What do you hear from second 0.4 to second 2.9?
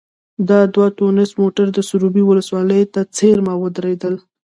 دا دوه ټونس موټر د سروبي ولسوالۍ